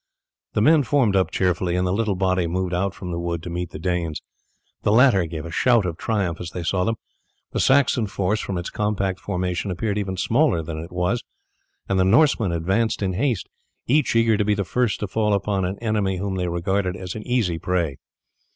The 0.53 0.63
men 0.63 0.81
formed 0.81 1.15
up 1.15 1.29
cheerfully, 1.29 1.75
and 1.75 1.85
the 1.85 1.93
little 1.93 2.15
body 2.15 2.47
moved 2.47 2.73
out 2.73 2.95
from 2.95 3.11
the 3.11 3.19
wood 3.19 3.43
to 3.43 3.51
meet 3.51 3.69
the 3.69 3.77
Danes. 3.77 4.19
The 4.81 4.91
latter 4.91 5.27
gave 5.27 5.45
a 5.45 5.51
shout 5.51 5.85
of 5.85 5.95
triumph 5.95 6.41
as 6.41 6.49
they 6.49 6.63
saw 6.63 6.83
them. 6.83 6.95
The 7.51 7.59
Saxon 7.59 8.07
force, 8.07 8.39
from 8.39 8.57
its 8.57 8.71
compact 8.71 9.19
formation, 9.19 9.69
appeared 9.69 9.99
even 9.99 10.17
smaller 10.17 10.63
than 10.63 10.79
it 10.79 10.91
was, 10.91 11.23
and 11.87 11.99
the 11.99 12.03
Norsemen 12.03 12.51
advanced 12.51 13.03
in 13.03 13.13
haste, 13.13 13.47
each 13.85 14.15
eager 14.15 14.37
to 14.37 14.43
be 14.43 14.55
the 14.55 14.63
first 14.65 14.99
to 15.01 15.07
fall 15.07 15.35
upon 15.35 15.65
an 15.65 15.77
enemy 15.83 16.17
whom 16.17 16.33
they 16.33 16.47
regarded 16.47 16.95
as 16.97 17.13
an 17.13 17.21
easy 17.27 17.59
prey. 17.59 17.97